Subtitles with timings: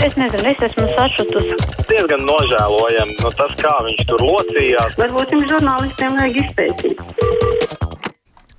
[0.00, 1.58] Es nezinu, es esmu sašutusi.
[1.90, 4.96] Diezgan nožēlojami nu, tas, kā viņš tur locījās.
[5.00, 7.80] Varbūt jums žurnālistiem vajag izpētīt.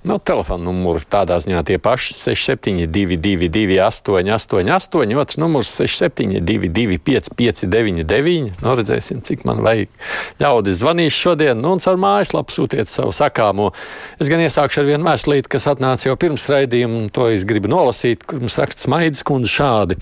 [0.04, 9.22] Nu, telefona numuri tādā ziņā tie paši 6722, 888, otrs numurs 672, 559, nu, redzēsim,
[9.24, 9.88] cik man vajag.
[10.42, 13.70] Ļaudis zvanīs šodien, nu, un ar mājaslapu sūtiet savu sakāmo.
[14.20, 17.72] Es gan iesākšu ar vienu mēslīti, kas atnāca jau pirms raidījuma, un to es gribu
[17.72, 19.96] nolasīt, kur mums raksts Maidis kundze šādi.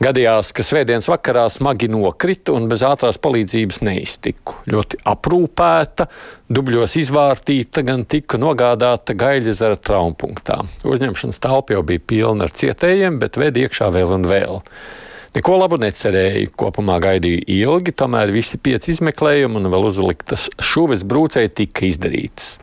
[0.00, 4.54] Gadījās, ka svētdienas vakarā smagi nokrita un bez ātrās palīdzības neiztiku.
[4.72, 6.06] Ļoti aprūpēta,
[6.48, 10.56] dubļos izvārtīta, gan tika nogādāta Gaļģezera traumpunktā.
[10.88, 14.56] Uzņemšanas telpa jau bija pilna ar cietējiem, bet ved iekšā vēl un vēl.
[15.36, 21.52] Neko labu necerēju, kopumā gaidīju ilgi, tomēr visi pieci izmeklējumi un vēl uzliktas šuves brūcēji
[21.60, 22.56] tika izdarītas.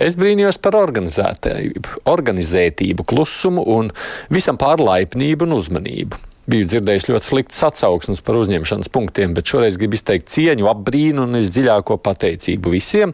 [0.00, 3.92] Es brīnījos par organizētību, klusumu un
[4.32, 6.31] visam pārlaipnību un uzmanību.
[6.50, 11.38] Biju dzirdējis ļoti sliktas atsauksmes par uzņemšanas punktiem, bet šoreiz gribu izteikt cieņu, apbrīnu un
[11.38, 13.12] visdziļāko pateicību visiem,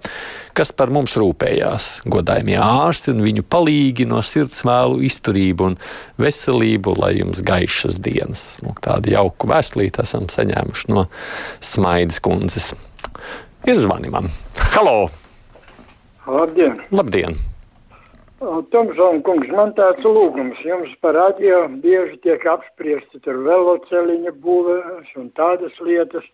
[0.57, 1.89] kas par mums rūpējās.
[2.09, 5.77] Godājumie ārsti un viņu palīgi no sirds vēlu izturību un
[6.25, 8.47] veselību, lai jums gaišas dienas.
[8.65, 11.05] Nu, tādu jauku vēstulīti esam saņēmuši no
[11.61, 12.73] Smaidas kundzes.
[13.69, 14.33] Ir zvanimam.
[14.73, 15.11] Halo!
[16.25, 16.81] Labdien!
[16.97, 17.37] Labdien!
[18.39, 20.61] Tomsona kungs, man tāds lūgums.
[20.63, 26.29] Jums par radio bieži tiek apspriesti tur veloceliņa būvēs un tādas lietas.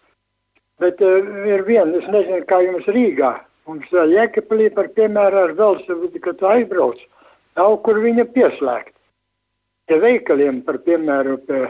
[0.82, 3.30] Bet uh, ir viena, es nezinu, kā jums Rīgā.
[3.64, 7.00] Mums uh, Jēkabīlī par piemēru ar velosipēdu, kad aizbrauc,
[7.56, 8.92] nav kur viņa pieslēgt.
[9.88, 11.62] Te veikaliem par piemēru pie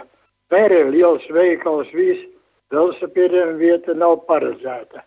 [0.50, 2.26] Pērē liels veikals, viss
[2.74, 5.06] velosipēdiem vieta nav paredzēta.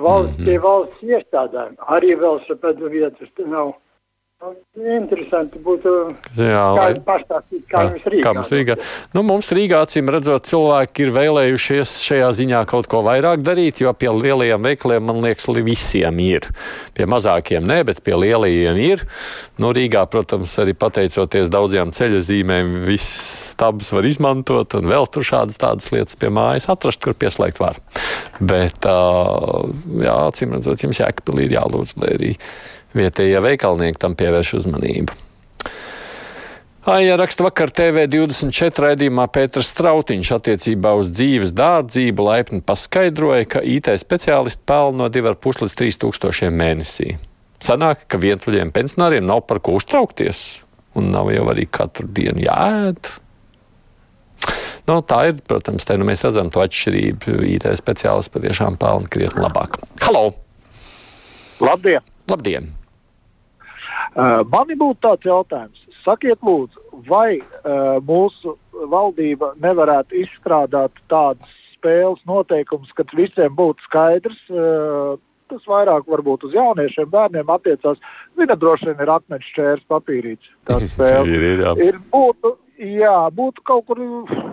[0.00, 0.62] Valsts, mm -hmm.
[0.64, 3.76] Valsts iestādēm arī velosipēdu vietas nav.
[4.40, 5.90] Interesanti būtu
[6.32, 8.22] jā, lai, pastāstīt, kā jums Rīgā.
[8.24, 8.76] Kā mums Rīgā.
[9.12, 13.92] Nu, mums Rīgā, acīm redzot, cilvēki ir vēlējušies šajā ziņā kaut ko vairāk darīt, jo
[13.92, 16.48] pie lielajiem veikaliem, man liekas, visiem ir.
[16.96, 19.04] Pie mazākiem ne, bet pie lielajiem ir.
[19.60, 25.28] Nu, Rīgā, protams, arī pateicoties daudzajām ceļa zīmēm, viss stabs var izmantot un vēl tur
[25.34, 27.76] šādas tādas lietas pie mājas atrast, kur pieslēgt var.
[28.40, 32.36] Bet, jā, acīm redzot, jums Jēkabīlī ir jālūdz, lai arī
[32.96, 35.18] vietējie veikalnieki tam pievērš uzmanību.
[36.90, 43.90] Aija raksta vakar TV24 raidījumā Pēters Strautiņš attiecībā uz dzīves dārdzību laipni paskaidroja, ka IT
[44.00, 47.18] speciālisti pelna no 2,5 līdz 3 tūkstošiem mēnesī.
[47.60, 50.62] Sanāk, ka vientuļiem pensionāriem nav par ko uztraukties,
[50.96, 53.12] un nav jau arī katru dienu jāēd.
[54.88, 57.36] Nu, tā ir, protams, te nu mēs redzam to atšķirību.
[57.52, 59.82] IT speciālisti patiešām pelna krietni labāk.
[60.00, 60.30] Halo!
[61.60, 62.00] Labdien!
[62.30, 62.79] Labdien!
[64.10, 65.82] Uh, man būtu tāds jautājums.
[66.02, 68.56] Sakiet, lūdzu, vai uh, mūsu
[68.90, 75.14] valdība nevarētu izstrādāt tādas spēles noteikumus, kad visiem būtu skaidrs, uh,
[75.50, 78.02] tas vairāk varbūt uz jauniešiem, bērniem attiecās.
[78.38, 80.50] Viņa droši vien ir akmens čērs papīrīts.
[81.30, 81.76] ir, ir, jā.
[81.86, 84.02] ir būtu, jā, būtu kaut kur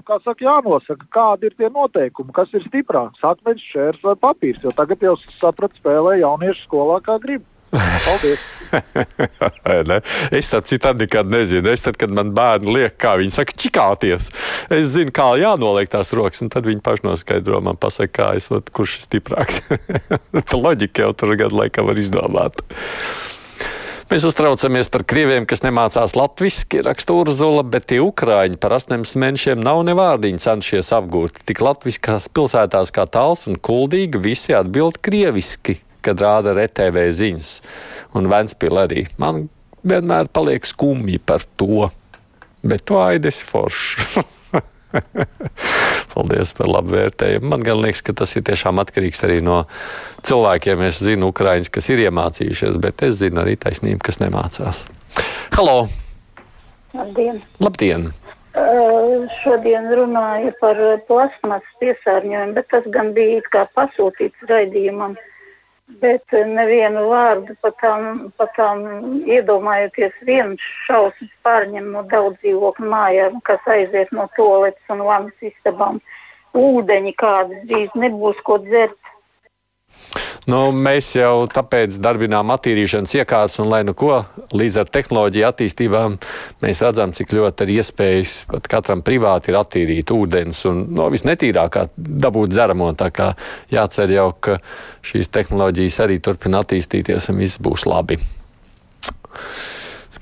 [0.05, 4.61] saka, jānosaka, kādi ir tie noteikumi, kas ir stiprāks- akmens čērs vai papīrs.
[4.63, 7.45] Jo tagad jau sapratu, spēlē jaunieši skolā kā grib.
[7.71, 8.45] Paldies!
[10.37, 11.71] es tādu citādi nekad nezinu.
[11.71, 14.29] Es tad, kad man bērni liek, kā viņi saka, čikāties,
[14.73, 18.49] es zinu, kā jānoliek tās rokas, un tad viņi paši noskaidro man, pasaka, kā es,
[18.75, 19.63] kurš ir stiprāks.
[20.67, 22.63] Loģika jau tur gadu laikā var izdomāt.
[24.07, 29.59] Mēs uztraucamies par krieviem, kas nemācās latviešu, raksta Urzula, bet tie ukrāņi par 18 mēnešiem
[29.59, 31.41] nav ne vārdiņu cenšies apgūt.
[31.43, 37.53] Tik latviskās pilsētās kā Tals un Kuldīga visi atbild krieviski kad rāda RTV ziņas.
[38.17, 39.05] Un Ventspīlī arī.
[39.19, 39.47] Man
[39.87, 41.89] vienmēr paliek skumji par to.
[42.67, 44.23] Bet vaides forši.
[46.13, 47.51] Paldies par labu vērtējumu.
[47.51, 49.61] Man liekas, ka tas ir tiešām atkarīgs arī no
[50.27, 50.81] cilvēkiem.
[50.87, 54.85] Es zinu, ukrāņus, kas ir iemācījušies, bet es zinu arī taisnību, kas nemācās.
[55.55, 55.85] Halo!
[56.97, 57.43] Labdien!
[57.61, 58.09] Labdien.
[58.57, 65.13] Uh, šodien runāja par plasmas piesārņojumu, bet tas gan bija kā pasūtīts raidījumam.
[65.13, 65.36] Uh,
[65.87, 68.81] Bet eh, nevienu vārdu par tām, par tām
[69.23, 76.01] iedomājoties, viens šausmas pārņem no daudz dzīvokļu mājām, kas aiziet no toaletes un vannas istabām.
[76.57, 78.99] Ūdeņi kādas drīz nebūs ko dzert.
[80.47, 84.21] Nu, mēs jau tāpēc darbinām attīrīšanas iekārtas, un lai nu ko,
[84.55, 86.15] līdz ar tehnoloģiju attīstībām
[86.63, 91.89] mēs redzam, cik ļoti ir iespējas pat katram privāti ir attīrīt ūdens un no visnetīrākā
[91.97, 92.93] dabūt dzeramo.
[92.95, 93.33] Tā kā
[93.75, 94.55] jācer jau, ka
[95.03, 98.21] šīs tehnoloģijas arī turpina attīstīties un viss būs labi.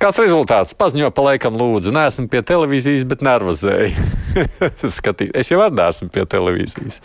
[0.05, 0.75] Kāds rezultāts?
[0.77, 1.89] Paziņo pa laikam, lūdzu.
[1.95, 4.03] Nē, esmu pie televīzijas, bet nervozēju.
[4.97, 6.99] Skatīt, es jau esmu pie televīzijas.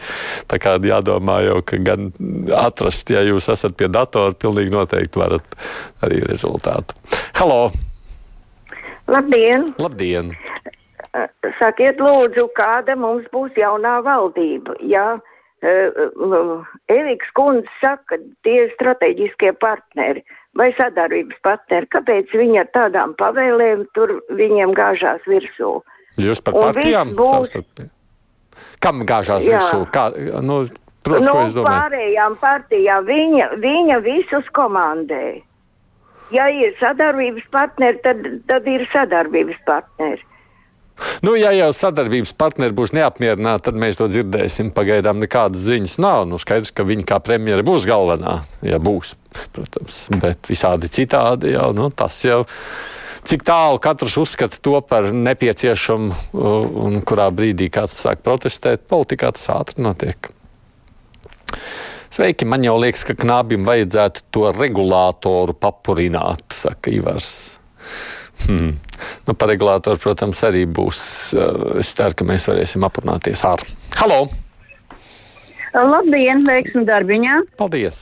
[0.50, 2.10] Tā kā jādomā jau, ka gan
[2.58, 5.56] atrast, ja jūs esat pie datora, pilnīgi noteikti varat
[6.04, 6.98] arī rezultātu.
[7.40, 7.70] Halo!
[9.08, 9.70] Labdien!
[9.80, 10.34] Labdien!
[11.56, 14.76] Sakiet, lūdzu, kāda mums būs jaunā valdība?
[14.84, 20.22] Ja uh, Eviks Kundze saka, ka tie ir strateģiskie partneri
[20.56, 25.80] vai sadarbības partneri, kāpēc viņi ar tādām pavēlēm tur viņiem gāžās virsū?
[26.20, 27.52] Jūs par partijām būs...
[28.80, 29.60] Kam gāžās Jā.
[29.60, 29.84] virsū?
[29.92, 30.08] Kā,
[30.40, 30.62] nu,
[31.04, 35.42] protams, nu, pārējām partijām viņa, viņa visus komandē.
[36.32, 40.24] Ja ir sadarbības partneri, tad, tad ir sadarbības partneri.
[41.24, 44.72] Nu, ja jau sadarbības partneri būs neapmierināti, tad mēs to dzirdēsim.
[44.76, 46.24] Pagaidām nekādas ziņas nav.
[46.30, 49.14] Nu, skaidrs, ka viņa kā premjera būs galvenā, ja būs,
[49.54, 50.06] protams.
[50.22, 52.42] Bet visādi citādi jau nu, tas jau.
[53.28, 56.14] Cik tālu katrs uzskata to par nepieciešamu,
[56.86, 60.30] un kurā brīdī kāds sāk protestēt, politikā tas ātri notiek.
[62.10, 67.58] Sveiki, man jau liekas, ka knābim vajadzētu to regulātoru papurināt, saka Ivars.
[68.46, 68.80] Hmm.
[69.28, 71.00] Nu, par regulātoru, protams, arī būs.
[71.34, 73.64] Eh, es ceru, ka mēs varēsim aprunāties ar.
[74.00, 74.24] Halo!
[75.74, 77.36] Labdien, veiksmi darbiņā!
[77.60, 78.00] Paldies!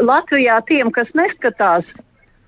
[0.00, 1.86] Latvijā tiem, kas neskatās,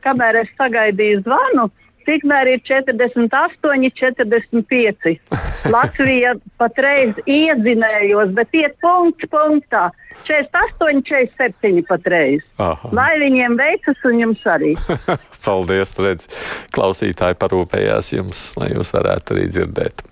[0.03, 1.69] kamēr es sagaidīju zvanu,
[2.06, 5.14] tikmēr ir 48, 45.
[5.75, 9.88] Latvija patreiz iedzinējos, bet iet punkts punktā.
[10.26, 12.43] 48, 47 patreiz.
[12.58, 12.91] Aha.
[12.97, 14.73] Lai viņiem veicas, un jums arī.
[15.47, 16.26] Paldies, redz,
[16.75, 20.03] klausītāji parūpējās jums, lai jūs varētu arī dzirdēt.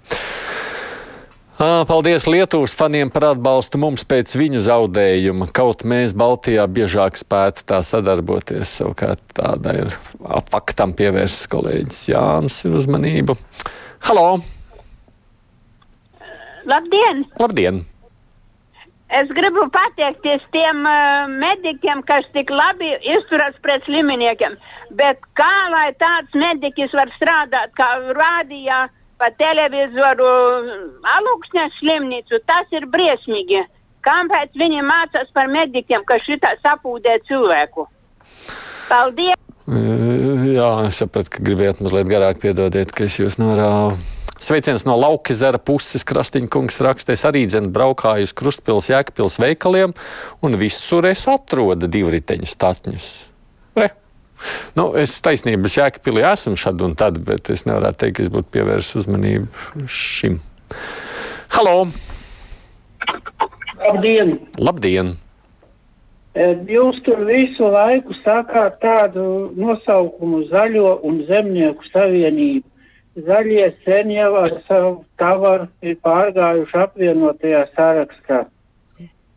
[1.58, 5.46] Paldies Lietuvas faniem par atbalstu mums pēc viņu zaudējuma.
[5.54, 8.72] Kaut mēs Baltijā biežāk spētu tā sadarboties.
[8.80, 9.94] Savukārt tāda ir
[10.50, 13.38] faktam pievērsts kolēģis Jānis ir uzmanību.
[14.08, 14.40] Halo!
[16.66, 17.22] Labdien!
[17.38, 17.84] Labdien!
[19.14, 24.56] Es gribu pateikties tiem uh, medikiem, kas tik labi izturas pret sliminiekiem.
[24.98, 28.88] Bet kā lai tāds mediķis var strādāt, kā rādījā?
[29.24, 30.28] Pa televizoru
[31.16, 33.62] alūksnes slimnīcu, tas ir briesmīgi.
[34.04, 37.86] Kāpēc viņi mācās par medikiem, kas šitā sapūdē cilvēku?
[38.90, 39.40] Paldies!
[39.64, 43.96] Jā, es sapratu, ka gribējāt mazliet garāk piedodiet, ka es jūs norāvu.
[44.44, 46.04] Sveiciens no Lauka zara puses.
[46.04, 49.96] Krastiņkungs rakstīs arī dzēnu braukāju uz Krustpils, Jēkpils veikaliem
[50.44, 53.08] un visur es atrodu divriteņu statņus.
[54.78, 58.32] Nu, es taisnība, es Jēkabīlī esmu šad un tad, bet es nevaru teikt, ka es
[58.34, 60.40] būtu pievērsis uzmanību šim.
[61.54, 61.86] Halo!
[63.84, 64.38] Labdien!
[64.58, 65.14] Labdien!
[66.34, 72.66] E, jūs tur visu laiku sakāt tādu nosaukumu Zaļo un Zemnieku savienību.
[73.14, 78.40] Zaļie sen jau ar savu tavaru ir pārgājuši apvienotajā sarakstā.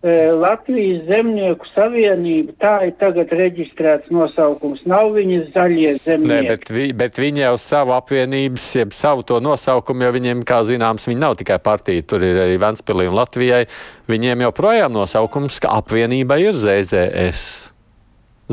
[0.06, 4.84] E, Latvijas Zemnieku savienība, tā ir tagad reģistrēts nosaukums.
[4.86, 6.30] Nav viņas zaļie zemnieki.
[6.30, 10.62] Nē, bet, vi, bet viņi jau savu apvienības, jeb savu to nosaukumu, jo viņiem, kā
[10.70, 13.64] zināms, viņi nav tikai partija, tur ir arī Ventspilī un Latvijai.
[14.12, 17.50] Viņiem joprojām nosaukums, ka apvienība ir ZZS.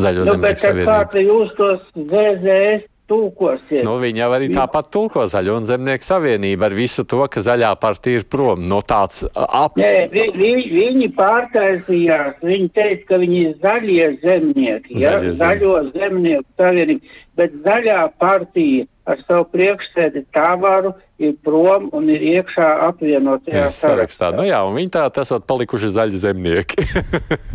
[0.00, 0.40] Zaļo nu.
[0.40, 0.72] Bet kā
[1.20, 3.82] jūs tos ZZS tulkosiet.
[3.86, 7.74] Nu, viņi jau arī tāpat tulko zaļo un zemnieku savienību ar visu to, ka zaļā
[7.80, 9.82] partija ir prom no tāds aps.
[9.82, 15.18] Nē, vi, vi, viņi pārtaisījās, viņi teica, ka viņi ir zaļie zemnieki, ja?
[15.18, 22.22] zaļie zaļo zemnieku savienību, bet zaļā partija ar savu priekšsēdi Tāvaru ir prom un ir
[22.34, 24.32] iekšā apvienotajā yes, sarakstā.
[24.34, 26.86] Nu jā, un viņi tā esot palikuši zaļi zemnieki.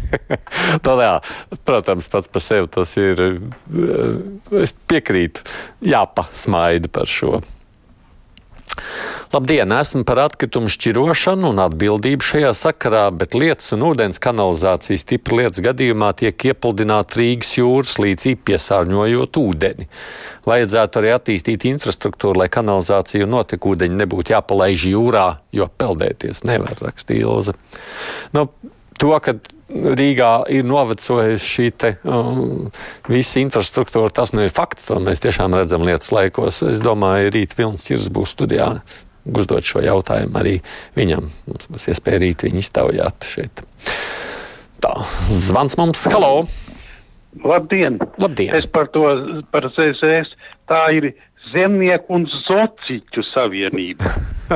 [0.86, 1.14] tā, jā,
[1.68, 5.46] protams, pats par sevi tas ir, eh, es piekrītu,
[5.90, 7.40] jāpasmaida par šo.
[9.30, 15.36] Labdien, esmu par atkritumu šķirošanu un atbildību šajā sakarā, bet lietas un ūdens kanalizācijas tipa
[15.38, 19.86] lietas gadījumā tiek iepludināta Rīgas jūras līdz piesārņojot ūdeni.
[20.50, 27.22] Vajadzētu arī attīstīt infrastruktūru, lai kanalizācija un notekūdeņi nebūtu jāpalaiž jūrā, jo peldēties nevar rakstīt
[27.22, 27.54] Ilze.
[28.34, 28.48] Nu,
[28.98, 29.36] to, ka
[29.70, 32.72] Rīgā ir novecojusi šī te, um,
[33.06, 36.64] visa infrastruktūra, tas nu ir fakts, to mēs tiešām redzam lietas laikos.
[36.66, 38.72] Es domāju, rīt Vilnis Čirs būs studijā
[39.28, 40.58] uzdot šo jautājumu arī
[40.98, 41.30] viņam.
[41.50, 43.64] Mums būs iespēja rīt viņu iztaujāt šeit.
[44.80, 44.94] Tā,
[45.50, 46.46] zvans mums, halo!
[47.46, 48.00] Labdien!
[48.18, 48.56] Labdien.
[48.58, 49.06] Es par to,
[49.54, 50.34] par ZZS,
[50.70, 51.12] tā ir
[51.54, 54.10] Zemnieku un Zociķu savienība.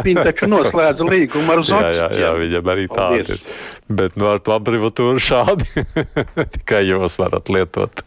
[0.03, 1.95] Viņi taču noslēdza līgumu ar Zociķiem.
[1.95, 3.45] jā, jā, jā, viņam arī tāda ir.
[3.93, 5.85] Bet nu, ar to abrivatūru šādi
[6.57, 8.03] tikai jūs varat lietot.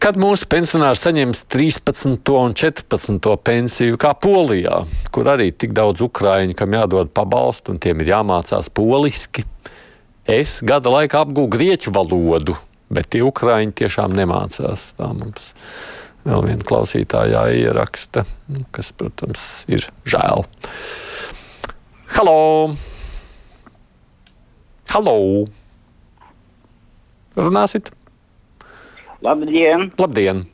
[0.00, 2.30] Kad mūsu pensionāri saņems 13.
[2.32, 3.26] un 14.
[3.44, 4.78] pensiju, kā Polijā,
[5.12, 9.44] kur arī tik daudz ukrāņu, kam jādod pabalstu un tiem ir jāmācās poliski,
[10.24, 12.56] es gada laikā apgūstu grieķu valodu,
[12.88, 14.86] bet tie ukrāņi tiešām nemācās.
[14.96, 15.52] Tā mums
[16.24, 18.24] vēl viena klausītājā ieraksta,
[18.56, 20.48] nu, kas, protams, ir žēl.
[22.16, 22.40] Halo!
[24.96, 25.16] Halo!
[27.36, 27.92] Runāsit?
[29.22, 29.90] Labdien!
[29.98, 30.44] Labdien!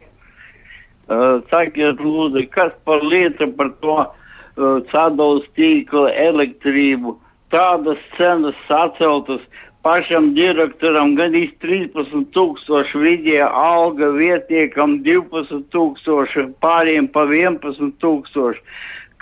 [1.07, 7.15] Uh, sakiet, lūdzu, kas par lietu par to uh, sadalījuma tīkla elektrību?
[7.55, 9.45] Tādas cenas saceltas
[9.87, 18.59] pašam direktoram gandrīz 13,000 vidēja alga, vietniekam 12,000, pāriem pa 11,000.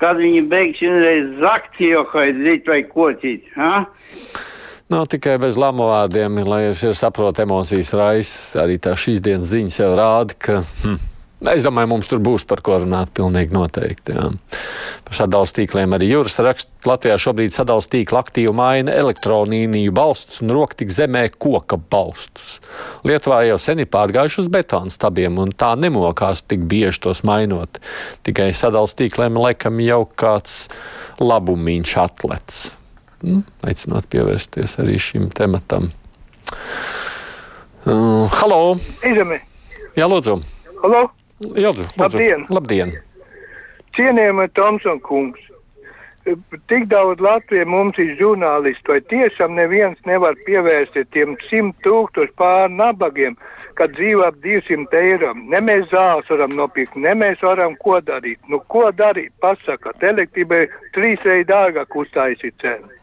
[0.00, 3.52] Kad viņi beigs vienreiz zakt, jau haidīt vai kotīt?
[3.60, 3.84] Ha?
[4.94, 8.52] Nav tikai bez lamu vārdiem, lai es saprotu emocijas raisas.
[8.62, 10.60] Arī tā šīs dienas ziņas jau rāda, ka.
[10.84, 11.00] Hm,
[11.44, 13.10] Es domāju, mums tur būs par ko runāt.
[13.16, 14.14] Pilnīgi noteikti.
[14.16, 14.30] Jā.
[15.04, 16.70] Par sadalījuma tīkliem arī jūras raksts.
[16.88, 22.60] Latvijā šobrīd sadalījuma tīkla aktīvi maina elektronīniju balstus un roktik zemē koka balstus.
[23.08, 27.82] Lietuvā jau sen ir pārgājuši uz betona stabiem, un tā nemokās tik bieži tos mainot.
[28.24, 30.64] Tikai sadalījuma tīkliem laikam jau kāds
[31.20, 32.64] labumiņš atlets.
[33.24, 35.88] Nu, aicinot pievērsties arī šim tematam.
[37.84, 38.76] Uh, halo!
[39.04, 39.38] Izemi!
[39.96, 40.36] Jā, lūdzu!
[40.82, 41.00] Halo!
[41.56, 41.86] Jā, lūdzu!
[42.00, 42.44] Labdien!
[42.52, 42.92] Labdien.
[43.96, 45.40] Cienījamie Tomson kungs!
[46.68, 52.72] Tik daudz Latvijā mums ir žurnālisti, vai tiešām neviens nevar pievērsties tiem simt tūkstošu pār
[52.72, 53.36] nabagiem,
[53.76, 55.34] kad dzīvo ap 200 eiro.
[55.52, 58.40] Ne mēs zāles varam nopirkt, ne mēs varam ko darīt.
[58.48, 59.32] Nu, ko darīt?
[59.44, 60.64] Pasakat, elektrībai
[60.96, 62.93] trīsreiz dārgāk uztaisīt cenu.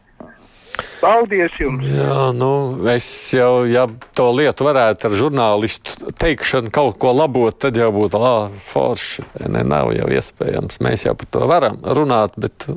[1.02, 1.82] Paldies jums!
[1.82, 2.48] Jā, nu,
[2.92, 8.20] es jau, ja to lietu varētu ar žurnālistu teikšanu kaut ko labot, tad jau būtu
[8.22, 9.26] labi, forši.
[9.50, 10.78] Ne, nav jau iespējams.
[10.86, 12.68] Mēs jau par to varam runāt, bet,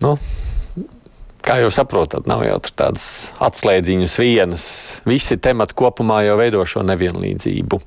[0.00, 0.14] nu,
[1.44, 3.06] kā jūs saprotat, nav jau tādas
[3.42, 4.66] atslēdziņas vienas.
[5.08, 7.82] Visi temati kopumā jau veido šo nevienlīdzību.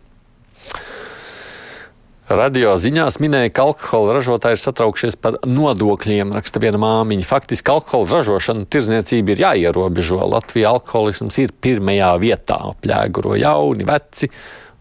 [2.32, 7.25] Radio ziņās minēja, ka alkohola ražotāji ir satraukšies par nodokļiem, raksta viena māmiņa.
[7.27, 10.22] Faktiski alkohola ražošana, tirzniecība ir jāierobežo.
[10.32, 12.62] Latvijā alkoholisms ir pirmajā vietā.
[12.80, 14.30] Pļēguro jauni, veci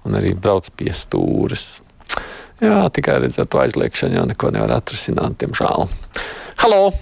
[0.07, 1.67] un arī brauc pie stūres.
[2.63, 5.91] Jā, tikai redzēt, to aizliekšanu jau neko nevar atrisināt, diemžēl.
[6.63, 6.93] Halo!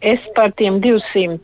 [0.00, 1.42] Es par tiem 200.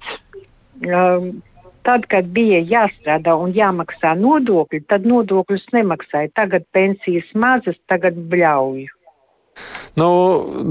[1.86, 6.32] Tad, kad bija jāstrādā un jāmaksā nodokļi, tad nodokļus nemaksāja.
[6.34, 8.90] Tagad pensijas mazas, tagad bļauju.
[9.96, 10.08] Nu,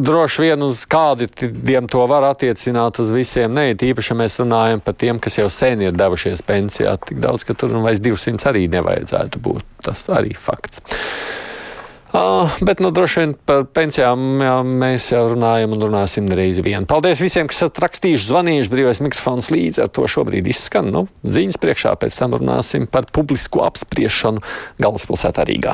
[0.05, 3.55] droši vien uz kādiem to var attiecināt uz visiem.
[3.57, 6.93] Nē, tīpaši, ja mēs runājam par tiem, kas jau sen ir devušies pensijā.
[7.01, 9.65] Tik daudz, ka tur vairs 200 arī nevajadzētu būt.
[9.87, 10.83] Tas arī fakts.
[12.15, 16.85] Uh, bet, nu, droši vien par pensijām jā, mēs jau runājam un runāsim reizi vien.
[16.87, 18.71] Paldies visiem, kas rakstījuši, zvanījuši.
[18.71, 20.93] Brīvais mikrofons līdzi ar to šobrīd izskan.
[20.95, 24.43] Nu, ziņas priekšā pēc tam runāsim par publisko apspriešanu
[24.79, 25.73] galvaspilsētā Rīgā.